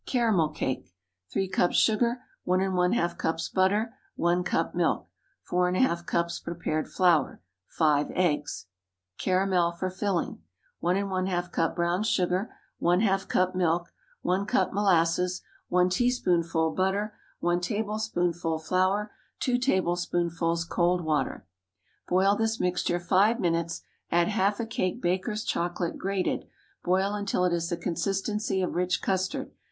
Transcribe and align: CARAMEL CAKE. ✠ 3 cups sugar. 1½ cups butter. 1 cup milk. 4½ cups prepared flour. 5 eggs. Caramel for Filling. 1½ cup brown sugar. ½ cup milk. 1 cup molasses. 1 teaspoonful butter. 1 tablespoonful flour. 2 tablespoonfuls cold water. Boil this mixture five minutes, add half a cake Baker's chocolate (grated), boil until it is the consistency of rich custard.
CARAMEL 0.07 0.49
CAKE. 0.49 0.85
✠ 0.85 0.91
3 1.31 1.47
cups 1.47 1.77
sugar. 1.77 2.23
1½ 2.47 3.19
cups 3.19 3.49
butter. 3.49 3.93
1 4.15 4.43
cup 4.43 4.73
milk. 4.73 5.07
4½ 5.47 6.07
cups 6.07 6.39
prepared 6.39 6.87
flour. 6.89 7.39
5 7.67 8.09
eggs. 8.15 8.65
Caramel 9.19 9.71
for 9.73 9.91
Filling. 9.91 10.39
1½ 10.81 11.51
cup 11.51 11.75
brown 11.75 12.01
sugar. 12.01 12.49
½ 12.81 13.27
cup 13.27 13.53
milk. 13.53 13.93
1 14.23 14.47
cup 14.47 14.73
molasses. 14.73 15.43
1 15.69 15.89
teaspoonful 15.91 16.71
butter. 16.71 17.13
1 17.41 17.61
tablespoonful 17.61 18.57
flour. 18.57 19.11
2 19.41 19.59
tablespoonfuls 19.59 20.65
cold 20.65 21.01
water. 21.05 21.45
Boil 22.07 22.35
this 22.35 22.59
mixture 22.59 22.99
five 22.99 23.39
minutes, 23.39 23.83
add 24.11 24.29
half 24.29 24.59
a 24.59 24.65
cake 24.65 24.99
Baker's 24.99 25.43
chocolate 25.43 25.99
(grated), 25.99 26.47
boil 26.83 27.13
until 27.13 27.45
it 27.45 27.53
is 27.53 27.69
the 27.69 27.77
consistency 27.77 28.63
of 28.63 28.73
rich 28.73 29.03
custard. 29.03 29.51